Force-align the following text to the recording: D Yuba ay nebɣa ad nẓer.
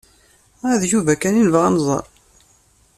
D 0.79 0.83
Yuba 0.91 1.13
ay 1.27 1.31
nebɣa 1.33 1.65
ad 1.69 1.73
nẓer. 1.75 2.05